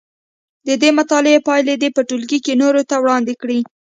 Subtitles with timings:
[0.67, 3.59] د دې مطالعې پایلې دې په ټولګي کې نورو ته وړاندې کړي.